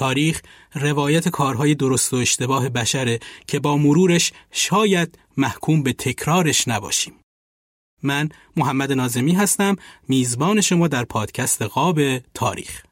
تاریخ 0.00 0.40
روایت 0.74 1.28
کارهای 1.28 1.74
درست 1.74 2.14
و 2.14 2.16
اشتباه 2.16 2.68
بشره 2.68 3.18
که 3.46 3.58
با 3.58 3.76
مرورش 3.76 4.32
شاید 4.52 5.18
محکوم 5.36 5.82
به 5.82 5.92
تکرارش 5.92 6.68
نباشیم. 6.68 7.14
من 8.02 8.28
محمد 8.56 8.92
نازمی 8.92 9.32
هستم 9.32 9.76
میزبان 10.08 10.60
شما 10.60 10.88
در 10.88 11.04
پادکست 11.04 11.62
قاب 11.62 12.18
تاریخ. 12.18 12.82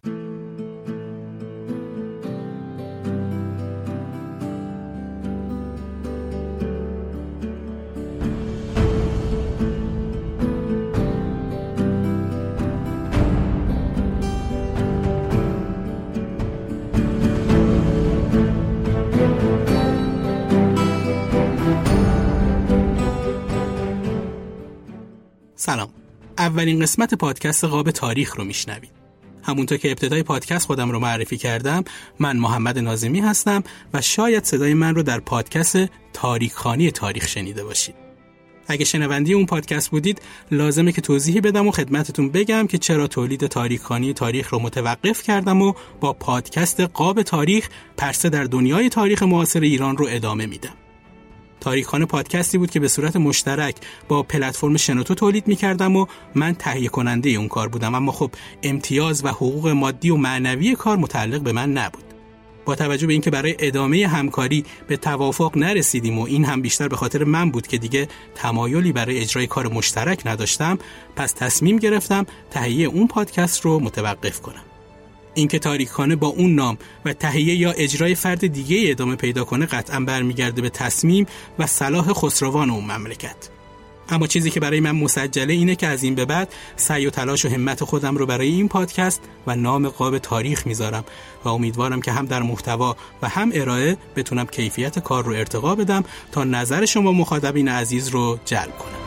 سلام. 25.69 25.89
اولین 26.39 26.81
قسمت 26.81 27.15
پادکست 27.15 27.65
قاب 27.65 27.91
تاریخ 27.91 28.37
رو 28.37 28.45
میشنوید. 28.45 28.91
همونطور 29.43 29.79
که 29.79 29.89
ابتدای 29.91 30.23
پادکست 30.23 30.67
خودم 30.67 30.91
رو 30.91 30.99
معرفی 30.99 31.37
کردم 31.37 31.85
من 32.19 32.37
محمد 32.37 32.79
نازمی 32.79 33.21
هستم 33.21 33.63
و 33.95 34.01
شاید 34.01 34.45
صدای 34.45 34.75
من 34.75 34.95
رو 34.95 35.03
در 35.03 35.21
پادکست 35.21 35.77
تاریخخانی 36.13 36.91
تاریخ 36.91 37.29
شنیده 37.29 37.65
باشید. 37.65 37.95
اگه 38.69 38.85
شنوندی 38.85 39.35
اون 39.35 39.47
پادکست 39.47 39.91
بودید 39.91 40.23
لازمه 40.51 40.93
که 40.93 41.01
توضیحی 41.01 41.41
بدم 41.41 41.69
و 41.69 41.71
خدمتتون 41.71 42.29
بگم 42.29 42.67
که 42.67 42.79
چرا 42.79 43.07
تولید 43.07 43.47
تاریخخانی 43.47 44.13
تاریخ 44.13 44.53
رو 44.53 44.59
متوقف 44.59 45.23
کردم 45.23 45.63
و 45.63 45.73
با 46.01 46.13
پادکست 46.13 46.81
قاب 46.81 47.23
تاریخ 47.23 47.69
پرسه 47.97 48.29
در 48.29 48.45
دنیای 48.45 48.89
تاریخ 48.89 49.23
معاصر 49.23 49.61
ایران 49.61 49.97
رو 49.97 50.07
ادامه 50.11 50.47
میدم. 50.47 50.75
تاریخانه 51.61 52.05
پادکستی 52.05 52.59
بود 52.59 52.71
که 52.71 52.81
به 52.81 52.89
صورت 52.89 53.17
مشترک 53.17 53.77
با 54.09 54.23
پلتفرم 54.23 54.77
شنوتو 54.77 55.15
تولید 55.15 55.49
می 55.49 55.57
کردم 55.57 55.97
و 55.97 56.07
من 56.35 56.55
تهیه 56.55 56.89
کننده 56.89 57.31
اون 57.31 57.49
کار 57.49 57.69
بودم. 57.69 57.95
اما 57.95 58.13
خب 58.13 58.31
امتیاز 58.63 59.25
و 59.25 59.29
حقوق 59.29 59.69
مادی 59.69 60.11
و 60.11 60.17
معنوی 60.17 60.75
کار 60.75 60.97
متعلق 60.97 61.41
به 61.41 61.53
من 61.53 61.73
نبود. 61.73 62.05
با 62.65 62.75
توجه 62.75 63.07
به 63.07 63.13
اینکه 63.13 63.31
برای 63.31 63.57
ادامه 63.59 64.07
همکاری 64.07 64.65
به 64.89 64.97
توافق 64.97 65.57
نرسیدیم 65.57 66.19
و 66.19 66.23
این 66.23 66.45
هم 66.45 66.63
بیشتر 66.63 66.89
به 66.89 66.97
خاطر 66.97 67.25
من 67.25 67.51
بود 67.51 67.67
که 67.67 67.79
دیگه 67.79 68.09
تمایلی 68.35 68.93
برای 68.93 69.19
اجرای 69.19 69.47
کار 69.47 69.69
مشترک 69.69 70.27
نداشتم 70.27 70.79
پس 71.17 71.33
تصمیم 71.33 71.77
گرفتم 71.77 72.27
تهیه 72.51 72.89
اون 72.89 73.07
پادکست 73.07 73.61
رو 73.61 73.81
متوقف 73.81 74.41
کنم. 74.41 74.63
اینکه 75.39 75.59
تاریخخانه 75.59 76.17
با 76.17 76.27
اون 76.27 76.55
نام 76.55 76.79
و 77.05 77.13
تهیه 77.13 77.55
یا 77.55 77.71
اجرای 77.71 78.15
فرد 78.15 78.47
دیگه 78.47 78.91
ادامه 78.91 79.17
پیدا 79.17 79.45
کنه 79.45 79.67
قطعا 79.67 80.01
برمیگرده 80.01 80.63
به 80.63 80.71
تصمیم 80.71 81.27
و 81.59 81.67
صلاح 81.67 82.13
خسروان 82.13 82.71
اون 82.71 82.85
مملکت. 82.85 83.49
اما 84.09 84.27
چیزی 84.27 84.51
که 84.51 84.61
برای 84.61 84.81
من 84.81 84.91
مسجله 84.91 85.53
اینه 85.53 85.77
که 85.77 85.87
از 85.87 86.03
این 86.03 86.15
به 86.15 86.25
بعد 86.25 86.53
سعی 86.77 87.07
و 87.07 87.11
تلاش 87.11 87.45
و 87.45 87.49
همت 87.49 87.85
خودم 87.85 88.17
رو 88.17 88.27
برای 88.27 88.49
این 88.49 88.69
پادکست 88.69 89.21
و 89.47 89.57
نام 89.57 89.89
قاب 89.89 90.19
تاریخ 90.19 90.67
می‌ذارم 90.67 91.05
و 91.45 91.49
امیدوارم 91.49 92.01
که 92.01 92.13
هم 92.13 92.27
در 92.27 92.43
محتوا 92.43 92.97
و 93.23 93.29
هم 93.29 93.51
ارائه 93.55 93.97
بتونم 94.17 94.47
کیفیت 94.47 94.99
کار 94.99 95.25
رو 95.25 95.33
ارتقا 95.33 95.75
بدم 95.75 96.05
تا 96.33 96.45
نظر 96.45 96.85
شما 96.85 97.13
مخاطبین 97.13 97.69
عزیز 97.69 98.09
رو 98.09 98.39
جلب 98.45 98.79
کنم. 98.79 98.98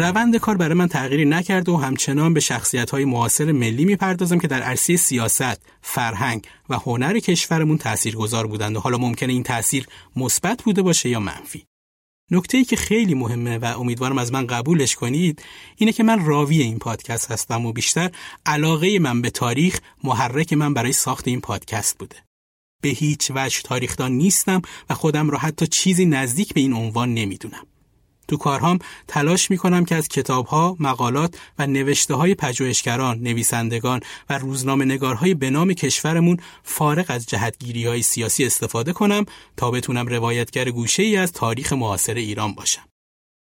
روند 0.00 0.36
کار 0.36 0.56
برای 0.56 0.74
من 0.74 0.88
تغییری 0.88 1.24
نکرد 1.24 1.68
و 1.68 1.76
همچنان 1.76 2.34
به 2.34 2.40
شخصیت 2.40 2.90
های 2.90 3.04
معاصر 3.04 3.52
ملی 3.52 3.84
می‌پردازم 3.84 4.38
که 4.38 4.48
در 4.48 4.62
عرصه 4.62 4.96
سیاست، 4.96 5.62
فرهنگ 5.82 6.46
و 6.68 6.78
هنر 6.78 7.18
کشورمون 7.18 7.78
تاثیرگذار 7.78 8.46
بودند 8.46 8.76
و 8.76 8.80
حالا 8.80 8.98
ممکنه 8.98 9.32
این 9.32 9.42
تاثیر 9.42 9.86
مثبت 10.16 10.62
بوده 10.62 10.82
باشه 10.82 11.08
یا 11.08 11.20
منفی. 11.20 11.64
نکته 12.30 12.58
ای 12.58 12.64
که 12.64 12.76
خیلی 12.76 13.14
مهمه 13.14 13.58
و 13.58 13.80
امیدوارم 13.80 14.18
از 14.18 14.32
من 14.32 14.46
قبولش 14.46 14.94
کنید 14.94 15.42
اینه 15.76 15.92
که 15.92 16.02
من 16.02 16.24
راوی 16.24 16.62
این 16.62 16.78
پادکست 16.78 17.30
هستم 17.30 17.66
و 17.66 17.72
بیشتر 17.72 18.10
علاقه 18.46 18.98
من 18.98 19.22
به 19.22 19.30
تاریخ 19.30 19.80
محرک 20.04 20.52
من 20.52 20.74
برای 20.74 20.92
ساخت 20.92 21.28
این 21.28 21.40
پادکست 21.40 21.98
بوده. 21.98 22.16
به 22.82 22.88
هیچ 22.88 23.30
وجه 23.34 23.62
تاریخدان 23.62 24.12
نیستم 24.12 24.62
و 24.90 24.94
خودم 24.94 25.30
را 25.30 25.38
حتی 25.38 25.66
چیزی 25.66 26.04
نزدیک 26.04 26.54
به 26.54 26.60
این 26.60 26.72
عنوان 26.72 27.14
نمی‌دونم. 27.14 27.66
تو 28.30 28.36
کارهام 28.36 28.78
تلاش 29.08 29.50
می‌کنم 29.50 29.84
که 29.84 29.94
از 29.94 30.08
کتابها، 30.08 30.76
مقالات 30.80 31.34
و 31.58 31.66
نوشته 31.66 32.14
های 32.14 32.34
پژوهشگران، 32.34 33.18
نویسندگان 33.18 34.00
و 34.30 34.38
روزنامه 34.38 34.84
نگارهای 34.84 35.34
به 35.34 35.50
نام 35.50 35.72
کشورمون 35.72 36.36
فارغ 36.62 37.06
از 37.08 37.26
جهتگیری 37.26 37.86
های 37.86 38.02
سیاسی 38.02 38.44
استفاده 38.44 38.92
کنم 38.92 39.24
تا 39.56 39.70
بتونم 39.70 40.06
روایتگر 40.06 40.70
گوشه 40.70 41.02
ای 41.02 41.16
از 41.16 41.32
تاریخ 41.32 41.72
معاصر 41.72 42.14
ایران 42.14 42.54
باشم. 42.54 42.89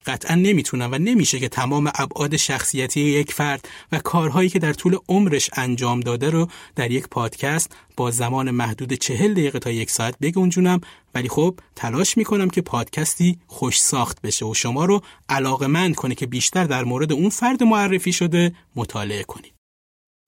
قطعا 0.06 0.36
نمی‌تونم 0.36 0.92
و 0.92 0.98
نمیشه 0.98 1.40
که 1.40 1.50
تمام 1.50 1.92
ابعاد 1.96 2.36
شخصیتی 2.36 3.02
یک 3.02 3.34
فرد 3.34 3.70
و 3.92 4.00
کارهایی 4.00 4.50
که 4.50 4.60
در 4.60 4.74
طول 4.74 4.98
عمرش 5.10 5.50
انجام 5.54 6.00
داده 6.00 6.30
رو 6.30 6.48
در 6.76 6.92
یک 6.92 7.08
پادکست 7.08 7.76
با 7.98 8.12
زمان 8.12 8.52
محدود 8.52 8.94
چهل 8.94 9.34
دقیقه 9.34 9.60
تا 9.60 9.72
یک 9.72 9.92
ساعت 9.92 10.16
بگنجونم 10.22 10.82
ولی 11.16 11.30
خب 11.30 11.60
تلاش 11.76 12.18
می‌کنم 12.18 12.50
که 12.50 12.62
پادکستی 12.62 13.40
خوش 13.48 13.82
ساخت 13.82 14.22
بشه 14.22 14.46
و 14.46 14.54
شما 14.54 14.86
رو 14.86 15.02
علاقه 15.30 15.68
مند 15.68 15.96
کنه 15.96 16.16
که 16.16 16.26
بیشتر 16.26 16.64
در 16.64 16.84
مورد 16.84 17.12
اون 17.12 17.30
فرد 17.30 17.64
معرفی 17.64 18.14
شده 18.14 18.56
مطالعه 18.76 19.24
کنید. 19.24 19.51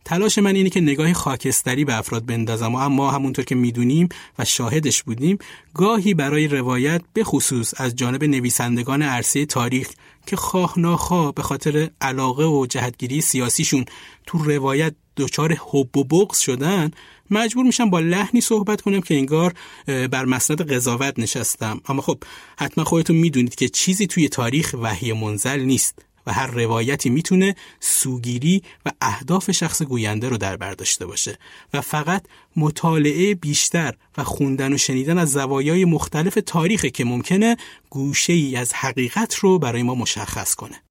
تلاش 0.05 0.37
من 0.37 0.55
اینه 0.55 0.69
که 0.69 0.81
نگاه 0.81 1.13
خاکستری 1.13 1.85
به 1.85 1.97
افراد 1.97 2.25
بندازم 2.25 2.75
و 2.75 2.77
اما 2.77 3.11
همونطور 3.11 3.45
که 3.45 3.55
می‌دونیم 3.55 4.09
و 4.39 4.45
شاهدش 4.45 5.03
بودیم 5.03 5.37
گاهی 5.73 6.13
برای 6.13 6.47
روایت 6.47 7.01
به 7.13 7.23
خصوص 7.23 7.73
از 7.77 7.95
جانب 7.95 8.23
نویسندگان 8.23 9.01
عرصه 9.01 9.45
تاریخ 9.45 9.89
که 10.25 10.35
خواه 10.35 10.79
ناخواه 10.79 11.33
به 11.33 11.41
خاطر 11.41 11.89
علاقه 12.01 12.45
و 12.45 12.65
جهتگیری 12.65 13.21
سیاسیشون 13.21 13.85
تو 14.25 14.37
روایت 14.37 14.95
دچار 15.17 15.53
حب 15.53 15.97
و 15.97 16.03
بغض 16.03 16.39
شدن 16.39 16.91
مجبور 17.31 17.65
میشم 17.65 17.89
با 17.89 17.99
لحنی 17.99 18.41
صحبت 18.41 18.81
کنم 18.81 19.01
که 19.01 19.15
انگار 19.15 19.53
بر 19.85 20.25
مسند 20.25 20.71
قضاوت 20.71 21.19
نشستم. 21.19 21.81
اما 21.87 22.01
خب 22.01 22.17
حتما 22.57 22.83
خودتون 22.83 23.15
می‌دونید 23.15 23.55
که 23.55 23.69
چیزی 23.69 24.07
توی 24.07 24.29
تاریخ 24.29 24.75
وحی 24.81 25.13
منزل 25.13 25.59
نیست. 25.59 26.05
و 26.27 26.33
هر 26.33 26.47
روایتی 26.47 27.09
می‌تونه 27.09 27.55
سوگیری 27.79 28.63
و 28.85 28.91
اهداف 29.01 29.51
شخص 29.51 29.81
گوینده 29.81 30.29
رو 30.29 30.37
در 30.37 30.57
بر 30.57 30.73
داشته 30.73 31.05
باشه 31.05 31.37
و 31.73 31.81
فقط 31.81 32.25
مطالعه 32.55 33.35
بیشتر 33.35 33.93
و 34.17 34.23
خوندن 34.23 34.73
و 34.73 34.77
شنیدن 34.77 35.17
از 35.17 35.31
زوایای 35.31 35.85
مختلف 35.85 36.37
تاریخ 36.45 36.85
که 36.85 37.05
ممکنه 37.05 37.57
گوشه 37.89 38.33
ای 38.33 38.55
از 38.55 38.73
حقیقت 38.73 39.35
رو 39.35 39.59
برای 39.59 39.83
ما 39.83 39.95
مشخص 39.95 40.55
کنه. 40.55 40.83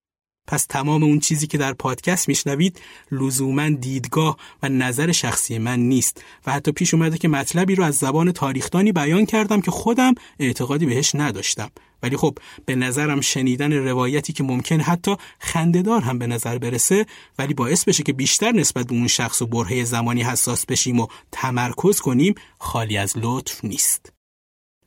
پس 0.47 0.67
تمام 0.67 1.03
اون 1.03 1.21
چیزی 1.21 1.47
که 1.47 1.59
در 1.59 1.73
پادکست 1.73 2.29
میشنوید 2.29 2.81
لزوما 3.13 3.69
دیدگاه 3.69 4.37
و 4.63 4.69
نظر 4.69 5.13
شخصی 5.13 5.59
من 5.59 5.81
نیست 5.81 6.25
و 6.47 6.53
حتی 6.53 6.73
پیش 6.73 6.95
اومده 6.95 7.19
که 7.19 7.29
مطلبی 7.29 7.75
رو 7.75 7.85
از 7.85 7.95
زبان 7.95 8.33
تاریخدانی 8.33 8.93
بیان 8.93 9.27
کردم 9.27 9.61
که 9.61 9.71
خودم 9.71 10.15
اعتقادی 10.39 10.87
بهش 10.87 11.15
نداشتم 11.15 11.71
ولی 12.03 12.17
خب 12.17 12.39
به 12.67 12.75
نظرم 12.75 13.21
شنیدن 13.21 13.73
روایتی 13.73 14.33
که 14.33 14.45
ممکن 14.45 14.81
حتی 14.81 15.17
خندهدار 15.39 16.01
هم 16.01 16.19
به 16.19 16.27
نظر 16.27 16.59
برسه 16.59 17.07
ولی 17.39 17.55
باعث 17.55 17.85
بشه 17.85 18.03
که 18.03 18.13
بیشتر 18.13 18.53
نسبت 18.53 18.87
به 18.87 18.95
اون 18.95 19.09
شخص 19.09 19.43
و 19.43 19.47
برهه 19.47 19.85
زمانی 19.85 20.23
حساس 20.23 20.67
بشیم 20.67 21.01
و 21.01 21.07
تمرکز 21.33 22.01
کنیم 22.01 22.35
خالی 22.59 22.97
از 22.97 23.13
لطف 23.17 23.65
نیست. 23.65 24.13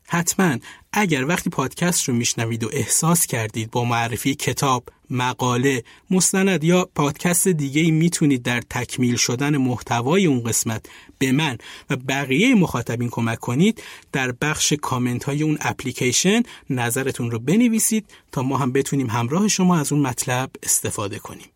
حتما 0.07 0.57
اگر 0.93 1.25
وقتی 1.25 1.49
پادکست 1.49 2.03
رو 2.03 2.13
میشنوید 2.13 2.63
و 2.63 2.69
احساس 2.73 3.25
کردید 3.25 3.71
با 3.71 3.85
معرفی 3.85 4.35
کتاب، 4.35 4.89
مقاله، 5.09 5.83
مستند 6.11 6.63
یا 6.63 6.89
پادکست 6.95 7.47
دیگه 7.47 7.81
ای 7.81 7.91
می‌تونید 7.91 8.43
در 8.43 8.61
تکمیل 8.69 9.15
شدن 9.15 9.57
محتوای 9.57 10.25
اون 10.25 10.43
قسمت 10.43 10.85
به 11.19 11.31
من 11.31 11.57
و 11.89 11.95
بقیه 11.95 12.55
مخاطبین 12.55 13.09
کمک 13.09 13.39
کنید 13.39 13.83
در 14.11 14.31
بخش 14.31 14.73
کامنت 14.73 15.23
های 15.23 15.43
اون 15.43 15.57
اپلیکیشن 15.61 16.43
نظرتون 16.69 17.31
رو 17.31 17.39
بنویسید 17.39 18.05
تا 18.31 18.43
ما 18.43 18.57
هم 18.57 18.71
بتونیم 18.71 19.09
همراه 19.09 19.47
شما 19.47 19.77
از 19.77 19.91
اون 19.91 20.01
مطلب 20.01 20.49
استفاده 20.63 21.19
کنیم. 21.19 21.47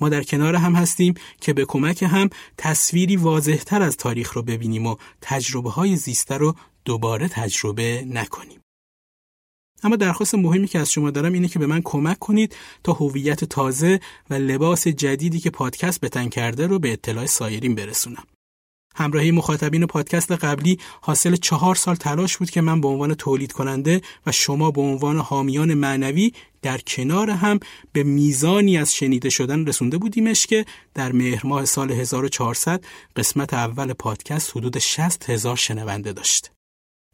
ما 0.00 0.08
در 0.08 0.22
کنار 0.22 0.54
هم 0.54 0.74
هستیم 0.74 1.14
که 1.40 1.52
به 1.52 1.64
کمک 1.64 2.02
هم 2.02 2.30
تصویری 2.58 3.16
واضحتر 3.16 3.82
از 3.82 3.96
تاریخ 3.96 4.32
رو 4.32 4.42
ببینیم 4.42 4.86
و 4.86 4.96
تجربه 5.20 5.70
های 5.70 5.96
زیسته 5.96 6.36
رو 6.36 6.54
دوباره 6.84 7.28
تجربه 7.28 8.04
نکنیم. 8.08 8.60
اما 9.82 9.96
درخواست 9.96 10.34
مهمی 10.34 10.66
که 10.66 10.78
از 10.78 10.92
شما 10.92 11.10
دارم 11.10 11.32
اینه 11.32 11.48
که 11.48 11.58
به 11.58 11.66
من 11.66 11.82
کمک 11.84 12.18
کنید 12.18 12.56
تا 12.84 12.92
هویت 12.92 13.44
تازه 13.44 14.00
و 14.30 14.34
لباس 14.34 14.88
جدیدی 14.88 15.40
که 15.40 15.50
پادکست 15.50 16.00
بتن 16.00 16.28
کرده 16.28 16.66
رو 16.66 16.78
به 16.78 16.92
اطلاع 16.92 17.26
سایرین 17.26 17.74
برسونم. 17.74 18.24
همراهی 18.96 19.30
مخاطبین 19.30 19.86
پادکست 19.86 20.32
قبلی 20.32 20.78
حاصل 21.00 21.36
چهار 21.36 21.74
سال 21.74 21.94
تلاش 21.94 22.36
بود 22.36 22.50
که 22.50 22.60
من 22.60 22.80
به 22.80 22.88
عنوان 22.88 23.14
تولید 23.14 23.52
کننده 23.52 24.00
و 24.26 24.32
شما 24.32 24.70
به 24.70 24.80
عنوان 24.80 25.18
حامیان 25.18 25.74
معنوی 25.74 26.32
در 26.62 26.78
کنار 26.78 27.30
هم 27.30 27.60
به 27.92 28.02
میزانی 28.02 28.78
از 28.78 28.94
شنیده 28.94 29.30
شدن 29.30 29.66
رسونده 29.66 29.98
بودیمش 29.98 30.46
که 30.46 30.64
در 30.94 31.12
مهر 31.12 31.46
ماه 31.46 31.64
سال 31.64 31.92
1400 31.92 32.84
قسمت 33.16 33.54
اول 33.54 33.92
پادکست 33.92 34.56
حدود 34.56 34.78
60 34.78 35.30
هزار 35.30 35.56
شنونده 35.56 36.12
داشت. 36.12 36.55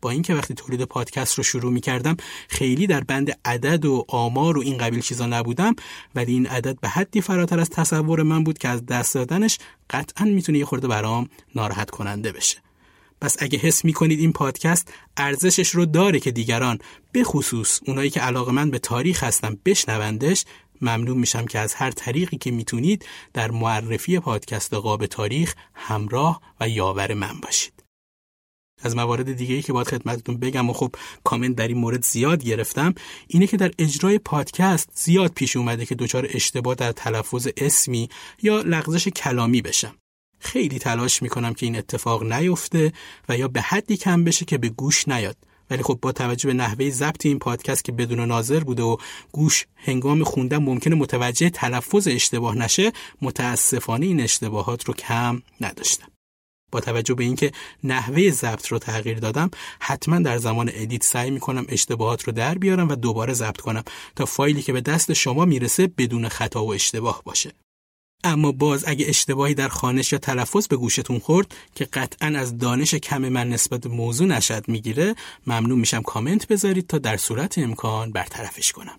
با 0.02 0.10
اینکه 0.10 0.34
وقتی 0.34 0.54
تولید 0.54 0.84
پادکست 0.84 1.34
رو 1.34 1.44
شروع 1.44 1.72
می 1.72 1.81
کردم 1.81 2.16
خیلی 2.49 2.87
در 2.87 3.00
بند 3.00 3.38
عدد 3.44 3.84
و 3.84 4.04
آمار 4.08 4.58
و 4.58 4.60
این 4.60 4.78
قبیل 4.78 5.00
چیزا 5.00 5.26
نبودم 5.26 5.76
ولی 6.14 6.32
این 6.32 6.46
عدد 6.46 6.81
به 6.81 6.88
حدی 6.88 7.20
فراتر 7.20 7.60
از 7.60 7.70
تصور 7.70 8.22
من 8.22 8.44
بود 8.44 8.58
که 8.58 8.69
از 8.69 8.87
دست 8.87 9.14
دادنش 9.14 9.58
قطعا 9.90 10.26
می‌تونه 10.26 10.58
یه 10.58 10.64
خورده 10.64 10.88
برام 10.88 11.28
ناراحت 11.54 11.90
کننده 11.90 12.32
بشه 12.32 12.58
پس 13.20 13.37
اگه 13.38 13.58
حس 13.58 13.84
می‌کنید 13.84 14.20
این 14.20 14.32
پادکست 14.32 14.93
ارزشش 15.16 15.70
رو 15.70 15.87
داره 15.87 16.20
که 16.20 16.31
دیگران 16.31 16.78
به 17.12 17.25
خصوص 17.25 17.81
اونایی 17.87 18.10
که 18.10 18.20
علاقه 18.20 18.52
من 18.52 18.70
به 18.70 18.78
تاریخ 18.78 19.25
هستن 19.25 19.56
بشنوندش 19.64 20.44
ممنون 20.81 21.19
میشم 21.19 21.46
که 21.46 21.58
از 21.58 21.75
هر 21.75 21.90
طریقی 21.90 22.38
که 22.38 22.50
می‌تونید 22.50 23.06
در 23.34 23.50
معرفی 23.50 24.19
پادکست 24.19 24.75
قاب 24.75 25.06
تاریخ 25.06 25.54
همراه 25.75 26.40
و 26.60 26.69
یاور 26.69 27.14
من 27.14 27.40
باشید. 27.43 27.81
از 28.82 28.96
موارد 28.96 29.32
دیگه 29.32 29.55
ای 29.55 29.62
که 29.62 29.73
باید 29.73 29.88
خدمتتون 29.88 30.37
بگم 30.37 30.70
و 30.70 30.73
خب 30.73 30.94
کامنت 31.25 31.56
در 31.56 31.69
این 31.69 31.79
مورد 31.79 32.05
زیاد 32.05 32.44
گرفتم 32.44 32.94
اینه 33.26 33.46
که 33.46 33.56
در 33.56 33.70
اجرای 33.79 34.19
پادکست 34.19 34.90
زیاد 34.94 35.32
پیش 35.32 35.56
اومده 35.56 35.87
که 35.87 35.94
دچار 35.94 36.26
اشتباه 36.31 36.75
در 36.75 36.93
تلفظ 36.93 37.49
اسمی 37.56 38.08
یا 38.43 38.61
لغزش 38.61 39.08
کلامی 39.08 39.62
بشم. 39.62 39.94
خیلی 40.38 40.79
تلاش 40.79 41.23
می‌کنم 41.23 41.55
که 41.55 41.67
این 41.67 41.76
اتفاق 41.76 42.32
نیفته 42.32 42.93
و 43.29 43.38
یا 43.38 43.49
به 43.49 43.61
حدی 43.61 43.96
کم 43.96 44.25
بشه 44.25 44.44
که 44.44 44.58
به 44.58 44.69
گوش 44.69 45.08
نیاد. 45.08 45.37
ولی 45.70 45.82
خب 45.82 45.99
با 46.02 46.12
توجه 46.12 46.46
به 46.46 46.55
نحوه 46.55 46.90
ضبط 46.90 47.26
این 47.26 47.38
پادکست 47.38 47.85
که 47.85 47.93
بدون 47.93 48.20
ناظر 48.20 48.61
بوده 48.61 48.82
و 48.82 48.96
گوش 49.32 49.67
هنگام 49.76 50.25
خوندن 50.25 50.58
ممکنه 50.58 50.94
متوجه 50.94 51.50
تلفظ 51.50 52.08
اشتباه 52.08 52.55
نشه 52.55 52.93
متاسفانه 53.23 54.06
این 54.06 54.20
اشتباهات 54.20 54.85
رو 54.85 54.94
کم 54.94 55.43
نداشتم. 55.61 56.06
با 56.72 56.80
توجه 56.80 57.14
به 57.14 57.24
اینکه 57.24 57.52
نحوه 57.84 58.30
ضبط 58.30 58.66
رو 58.66 58.78
تغییر 58.78 59.19
دادم 59.19 59.50
حتما 59.80 60.19
در 60.19 60.38
زمان 60.38 60.70
edit 60.75 61.04
سعی 61.04 61.30
می‌کنم 61.30 61.66
اشتباهات 61.69 62.22
رو 62.22 62.32
در 62.32 62.54
بیارم 62.54 62.88
و 62.88 62.94
دوباره 62.94 63.32
ضبط 63.32 63.60
کنم 63.60 63.82
تا 64.16 64.24
فایلی 64.26 64.62
که 64.62 64.72
به 64.72 64.80
دست 64.80 65.12
شما 65.12 65.44
می‌رسه 65.44 65.86
بدون 65.86 66.28
خطا 66.28 66.64
و 66.64 66.72
اشتباه 66.72 67.22
باشه. 67.24 67.52
اما 68.24 68.52
باز 68.52 68.84
اگه 68.86 69.08
اشتباهی 69.08 69.54
در 69.54 69.69
خوانش 69.69 70.12
یا 70.12 70.19
تلفظ 70.19 70.66
به 70.69 70.76
گوشتون 70.76 71.19
خورد 71.19 71.54
که 71.74 71.84
قطعا 71.84 72.38
از 72.38 72.58
دانش 72.58 72.94
کم 72.94 73.28
من 73.28 73.48
نسبت 73.48 73.80
به 73.80 73.88
موضوع 73.88 74.26
نشأت 74.26 74.69
می‌گیره 74.68 75.14
ممنون 75.46 75.78
میشم 75.78 76.02
کامنت 76.02 76.46
بذارید 76.46 76.86
تا 76.86 76.98
در 76.98 77.16
صورت 77.16 77.58
امکان 77.58 78.12
برطرفش 78.12 78.72
کنم. 78.72 78.98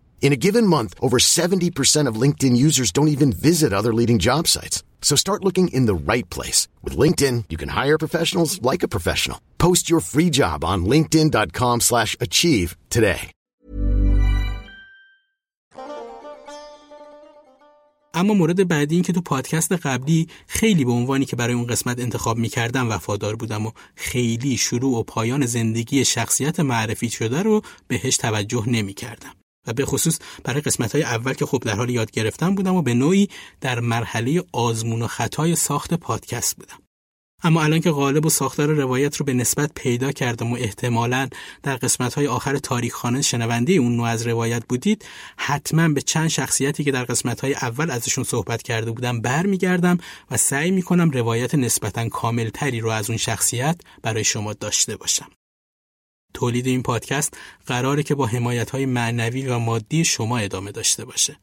In 0.21 0.31
a 0.31 0.41
given 0.47 0.65
month, 0.67 0.93
over 1.01 1.17
70% 1.17 2.07
of 2.07 2.21
LinkedIn 2.23 2.55
users 2.55 2.91
don't 2.91 3.13
even 3.15 3.31
visit 3.33 3.73
other 3.73 3.93
leading 3.93 4.19
job 4.19 4.47
sites. 4.47 4.83
So 5.01 5.15
start 5.15 5.43
looking 5.43 5.67
in 5.69 5.87
the 5.87 5.95
right 6.11 6.29
place. 6.29 6.67
With 6.83 6.95
LinkedIn, 6.95 7.45
you 7.49 7.57
can 7.57 7.69
hire 7.69 7.97
professionals 7.97 8.61
like 8.61 8.83
a 8.83 8.87
professional. 8.95 9.41
Post 9.57 9.89
your 9.89 9.99
free 9.99 10.29
job 10.29 10.63
on 10.63 10.85
linkedin.com 10.85 11.81
slash 11.81 12.15
achieve 12.19 12.77
today. 12.89 13.31
اما 18.13 18.33
مورد 18.33 18.67
بعدی 18.67 18.95
این 18.95 19.03
که 19.03 19.13
تو 19.13 19.21
پادکست 19.21 19.71
قبلی 19.71 20.27
خیلی 20.47 20.85
به 20.85 20.91
عنوانی 20.91 21.25
که 21.25 21.35
برای 21.35 21.53
اون 21.53 21.67
قسمت 21.67 21.99
انتخاب 21.99 22.37
می‌کردم 22.37 22.89
وفادار 22.89 23.35
بودم 23.35 23.65
و 23.65 23.71
خیلی 23.95 24.57
شروع 24.57 24.99
و 24.99 25.03
پایان 25.03 25.45
زندگی 25.45 26.05
شخصیت 26.05 26.59
معرفی 26.59 27.09
شده 27.09 27.41
رو 27.41 27.61
بهش 27.87 28.17
توجه 28.17 28.69
نمی‌کردم. 28.69 29.40
و 29.67 29.73
به 29.73 29.85
خصوص 29.85 30.19
برای 30.43 30.61
قسمت 30.61 30.91
های 30.91 31.03
اول 31.03 31.33
که 31.33 31.45
خب 31.45 31.63
در 31.65 31.75
حال 31.75 31.89
یاد 31.89 32.11
گرفتن 32.11 32.55
بودم 32.55 32.75
و 32.75 32.81
به 32.81 32.93
نوعی 32.93 33.29
در 33.61 33.79
مرحله 33.79 34.43
آزمون 34.51 35.01
و 35.01 35.07
خطای 35.07 35.55
ساخت 35.55 35.93
پادکست 35.93 36.55
بودم. 36.57 36.77
اما 37.43 37.63
الان 37.63 37.79
که 37.79 37.91
غالب 37.91 38.25
و 38.25 38.29
ساختار 38.29 38.69
روایت 38.69 39.17
رو 39.17 39.25
به 39.25 39.33
نسبت 39.33 39.71
پیدا 39.75 40.11
کردم 40.11 40.51
و 40.51 40.55
احتمالا 40.55 41.29
در 41.63 41.75
قسمت 41.75 42.13
های 42.13 42.27
آخر 42.27 42.57
تاریخ 42.57 42.93
خانه 42.93 43.21
شنونده 43.21 43.73
اون 43.73 43.95
نوع 43.95 44.07
از 44.07 44.27
روایت 44.27 44.63
بودید 44.69 45.05
حتما 45.37 45.89
به 45.89 46.01
چند 46.01 46.27
شخصیتی 46.27 46.83
که 46.83 46.91
در 46.91 47.03
قسمت 47.03 47.41
های 47.41 47.53
اول 47.53 47.91
ازشون 47.91 48.23
صحبت 48.23 48.61
کرده 48.61 48.91
بودم 48.91 49.21
برمیگردم 49.21 49.97
و 50.31 50.37
سعی 50.37 50.71
می‌کنم 50.71 51.09
روایت 51.09 51.55
نسبتا 51.55 52.09
کاملتری 52.09 52.79
رو 52.79 52.89
از 52.89 53.09
اون 53.09 53.17
شخصیت 53.17 53.81
برای 54.01 54.23
شما 54.23 54.53
داشته 54.53 54.95
باشم. 54.95 55.27
تولید 56.33 56.67
این 56.67 56.83
پادکست 56.83 57.37
قراره 57.65 58.03
که 58.03 58.15
با 58.15 58.25
حمایت 58.25 58.69
های 58.69 58.85
معنوی 58.85 59.47
و 59.47 59.59
مادی 59.59 60.05
شما 60.05 60.37
ادامه 60.37 60.71
داشته 60.71 61.05
باشه. 61.05 61.37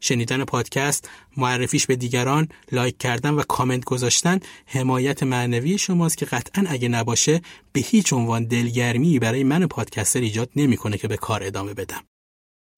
شنیدن 0.00 0.44
پادکست، 0.44 1.08
معرفیش 1.36 1.86
به 1.86 1.96
دیگران، 1.96 2.48
لایک 2.72 2.98
کردن 2.98 3.34
و 3.34 3.42
کامنت 3.42 3.84
گذاشتن 3.84 4.40
حمایت 4.66 5.22
معنوی 5.22 5.78
شماست 5.78 6.18
که 6.18 6.26
قطعا 6.26 6.64
اگه 6.68 6.88
نباشه 6.88 7.40
به 7.72 7.80
هیچ 7.80 8.12
عنوان 8.12 8.44
دلگرمی 8.44 9.18
برای 9.18 9.44
من 9.44 9.66
پادکستر 9.66 10.20
ایجاد 10.20 10.50
نمی‌کنه 10.56 10.98
که 10.98 11.08
به 11.08 11.16
کار 11.16 11.42
ادامه 11.44 11.74
بدم. 11.74 12.02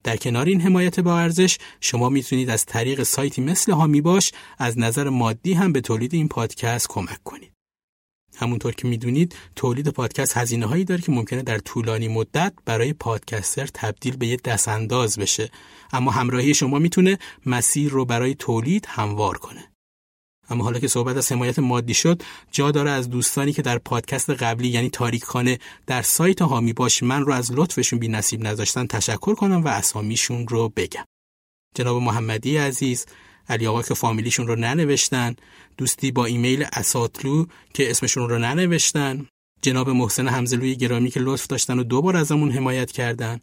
در 0.04 0.16
کنار 0.16 0.47
این 0.47 0.61
حمایت 0.61 1.00
با 1.00 1.18
ارزش 1.18 1.59
شما 1.80 2.09
می‌تونید 2.09 2.50
از 2.50 2.66
طریق 2.66 3.02
سایتی 3.02 3.42
مثل 3.42 3.73
هامی 3.73 4.00
باش 4.00 4.33
از 4.59 4.78
نظر 4.78 5.09
مادی 5.09 5.52
هم 5.52 5.73
به 5.73 5.80
تولید 5.80 6.14
این 6.14 6.28
پادکست 6.28 6.88
کمک 6.88 7.23
کنید. 7.25 7.53
همونطور 8.37 8.75
که 8.75 8.88
می‌دونید 8.88 9.37
تولید 9.57 9.88
پادکست 9.88 10.37
هزینه 10.37 10.67
هایی 10.67 10.85
داره 10.85 11.00
که 11.00 11.12
ممکنه 11.12 11.43
در 11.43 11.59
طولانی 11.59 12.09
مدت 12.09 12.53
برای 12.64 12.93
پادکستر 12.93 13.67
تبدیل 13.67 14.17
به 14.17 14.26
یه 14.26 14.37
دستانداز 14.45 15.19
بشه. 15.19 15.50
اما 15.93 16.11
همراهی 16.11 16.55
شما 16.55 16.79
می‌تونه 16.79 17.19
مسیر 17.47 17.91
رو 17.91 18.05
برای 18.05 18.35
تولید 18.35 18.87
هموار 18.88 19.38
کنه. 19.38 19.71
اما 20.50 20.64
حالا 20.64 20.79
که 20.79 20.88
صحبت 20.88 21.17
از 21.17 21.33
حمایت 21.33 21.59
مادی 21.59 21.95
شد 21.95 22.23
جا 22.50 22.71
داره 22.71 22.91
از 22.91 23.11
دوستانی 23.11 23.53
که 23.53 23.62
در 23.62 23.79
پادکست 23.79 24.31
قبلی 24.31 24.69
یعنی 24.69 24.91
تاریکخانه 24.91 25.59
در 25.87 26.03
سایت 26.03 26.43
هامی 26.43 26.73
باش 26.73 27.03
من 27.03 27.25
رو 27.25 27.33
از 27.33 27.53
لطفشون 27.53 27.99
بی 27.99 28.09
نصیب 28.09 28.43
نذاشتن 28.43 28.87
تشکر 28.87 29.35
کنم 29.35 29.64
و 29.64 29.69
اسامیشون 29.69 30.49
رو 30.49 30.73
بگم. 30.76 31.05
جناب 31.75 32.03
محمدی 32.03 32.57
عزیز 32.57 33.07
علی 33.49 33.67
آقا 33.67 33.83
که 33.83 33.95
فامیلیشون 33.95 34.47
رو 34.47 34.57
ننوشتن 34.57 35.35
دوستی 35.79 36.11
با 36.11 36.25
ایمیل 36.25 36.67
اساتلو 36.73 37.47
که 37.75 37.91
اسمشون 37.91 38.29
رو 38.29 38.39
ننوشتن. 38.39 39.27
جناب 39.63 39.91
محسن 39.91 40.29
همزلوی 40.29 40.77
گرامی 40.77 41.11
که 41.11 41.21
لطف 41.21 41.47
داشتن 41.47 41.79
و 41.79 41.83
دوبار 41.83 42.17
ازمون 42.17 42.51
حمایت 42.51 42.93
کردن. 42.93 43.41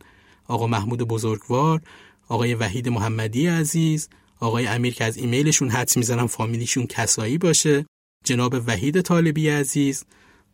آقا 0.47 0.67
محمود 0.67 1.01
بزرگوار 1.01 1.81
آقای 2.27 2.53
وحید 2.53 2.89
محمدی 2.89 3.47
عزیز 3.47 4.09
آقای 4.39 4.67
امیر 4.67 4.93
که 4.93 5.03
از 5.03 5.17
ایمیلشون 5.17 5.69
حدس 5.69 5.97
می‌زنم 5.97 6.27
فامیلیشون 6.27 6.87
کسایی 6.87 7.37
باشه. 7.37 7.85
جناب 8.25 8.55
وحید 8.67 9.01
طالبی 9.01 9.49
عزیز 9.49 10.05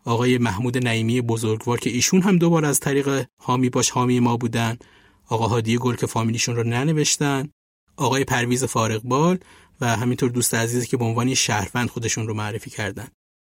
آقای 0.06 0.38
محمود 0.38 0.78
نعیمی 0.78 1.22
بزرگوار 1.22 1.80
که 1.80 1.90
ایشون 1.90 2.22
هم 2.22 2.38
دوبار 2.38 2.66
از 2.66 2.80
طریق 2.80 3.26
حامی 3.42 3.70
باش 3.70 3.90
حامی 3.90 4.20
ما 4.20 4.38
بودن. 4.38 4.78
آقا 5.28 5.48
هادی 5.48 5.78
گل 5.78 5.96
که 5.96 6.06
فامیلیشون 6.06 6.56
رو 6.56 6.64
ننوشتن. 6.64 7.50
آقای 7.98 8.24
پرویز 8.24 8.64
فارقبال 8.64 9.40
و 9.82 9.96
همینطور 9.96 10.30
دوست 10.30 10.54
عزیزی 10.54 10.88
که 10.88 10.98
به 10.98 11.06
عنوان 11.06 11.34
شهروند 11.34 11.90
خودشون 11.90 12.28
رو 12.28 12.34
معرفی 12.34 12.70
کردن. 12.70 13.08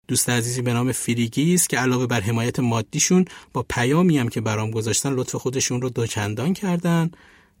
دوست 0.07 0.29
عزیزی 0.29 0.61
به 0.61 0.73
نام 0.73 0.91
فریگیز 0.91 1.67
که 1.67 1.77
علاوه 1.77 2.05
بر 2.05 2.21
حمایت 2.21 2.59
مادیشون 2.59 3.25
با 3.53 3.65
پیامی 3.69 4.17
هم 4.17 4.29
که 4.29 4.41
برام 4.41 4.71
گذاشتن 4.71 5.13
لطف 5.13 5.35
خودشون 5.35 5.81
رو 5.81 5.89
دوچندان 5.89 6.53
کردن. 6.53 7.11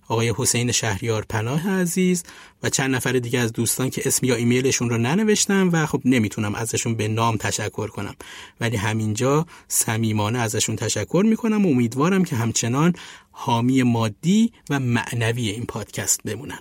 آقای 0.07 0.33
حسین 0.37 0.71
شهریار 0.71 1.25
پناه 1.29 1.69
عزیز 1.69 2.23
و 2.63 2.69
چند 2.69 2.95
نفر 2.95 3.11
دیگه 3.11 3.39
از 3.39 3.53
دوستان 3.53 3.89
که 3.89 4.01
اسم 4.05 4.25
یا 4.25 4.35
ایمیلشون 4.35 4.89
رو 4.89 4.97
ننوشتم 4.97 5.69
و 5.73 5.85
خب 5.85 6.01
نمی‌تونم 6.05 6.55
ازشون 6.55 6.95
به 6.95 7.07
نام 7.07 7.37
تشکر 7.37 7.87
کنم. 7.87 8.15
ولی 8.61 8.77
همینجا 8.77 9.45
صمیمانه 9.67 10.39
ازشون 10.39 10.75
تشکر 10.75 11.23
می‌کنم 11.27 11.65
و 11.65 11.69
امیدوارم 11.69 12.25
که 12.25 12.35
همچنان 12.35 12.93
حامی 13.31 13.83
مادی 13.83 14.51
و 14.69 14.79
معنوی 14.79 15.49
این 15.49 15.65
پادکست 15.65 16.23
بمونن. 16.23 16.59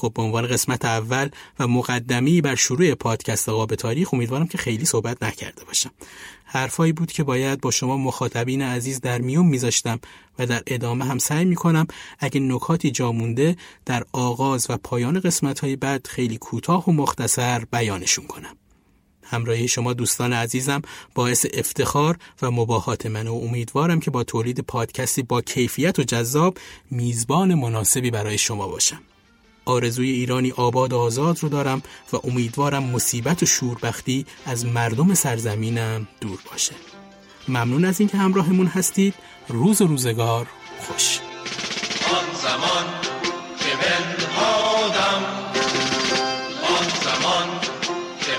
خب 0.00 0.12
به 0.14 0.22
عنوان 0.22 0.46
قسمت 0.46 0.84
اول 0.84 1.28
و 1.58 1.66
مقدمی 1.66 2.40
بر 2.40 2.54
شروع 2.54 2.94
پادکست 2.94 3.48
قاب 3.48 3.74
تاریخ 3.74 4.14
امیدوارم 4.14 4.46
که 4.46 4.58
خیلی 4.58 4.84
صحبت 4.84 5.22
نکرده 5.22 5.64
باشم. 5.64 5.90
حرفایی 6.44 6.92
بود 6.92 7.12
که 7.12 7.22
باید 7.22 7.60
با 7.60 7.70
شما 7.70 7.96
مخاطبین 7.96 8.62
عزیز 8.62 9.00
در 9.00 9.18
میون 9.18 9.46
میذاشتم 9.46 10.00
و 10.38 10.46
در 10.46 10.62
ادامه 10.66 11.04
هم 11.04 11.18
سعی 11.18 11.44
می‌کنم 11.44 11.86
اگه 12.18 12.40
نکاتی 12.40 12.90
جا 12.90 13.12
مونده 13.12 13.56
در 13.86 14.04
آغاز 14.12 14.66
و 14.70 14.76
پایان 14.76 15.20
قسمت 15.20 15.60
های 15.60 15.76
بعد 15.76 16.06
خیلی 16.06 16.38
کوتاه 16.38 16.84
و 16.84 16.92
مختصر 16.92 17.64
بیانشون 17.72 18.26
کنم. 18.26 18.56
همراهی 19.24 19.68
شما 19.68 19.92
دوستان 19.92 20.32
عزیزم 20.32 20.82
باعث 21.14 21.46
افتخار 21.54 22.18
و 22.42 22.50
مباهات 22.50 23.06
من 23.06 23.28
و 23.28 23.34
امیدوارم 23.34 24.00
که 24.00 24.10
با 24.10 24.24
تولید 24.24 24.60
پادکستی 24.60 25.22
با 25.22 25.40
کیفیت 25.40 25.98
و 25.98 26.02
جذاب 26.02 26.58
میزبان 26.90 27.54
مناسبی 27.54 28.10
برای 28.10 28.38
شما 28.38 28.68
باشم. 28.68 29.00
آرزوی 29.64 30.10
ایرانی 30.10 30.50
آباد 30.50 30.92
و 30.92 30.98
آزاد 30.98 31.38
رو 31.42 31.48
دارم 31.48 31.82
و 32.12 32.16
امیدوارم 32.24 32.84
مصیبت 32.84 33.42
و 33.42 33.46
شوربختی 33.46 34.26
از 34.46 34.66
مردم 34.66 35.14
سرزمینم 35.14 36.08
دور 36.20 36.38
باشه. 36.50 36.74
ممنون 37.48 37.84
از 37.84 38.00
اینکه 38.00 38.18
همراهمون 38.18 38.66
هستید. 38.66 39.14
روز 39.48 39.82
و 39.82 39.86
روزگار 39.86 40.46
خوش. 40.80 41.20
آن 42.10 42.24
زمان 42.42 42.86
که 43.58 43.76
بنهادم. 43.76 45.24
آن 46.62 46.88
زمان 47.04 47.60
که 48.20 48.32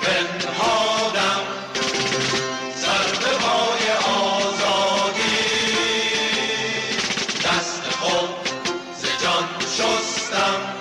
پای 3.41 3.91
آزادی. 4.15 5.37
دست 7.45 7.83
ز 9.01 9.05
شستم. 9.77 10.80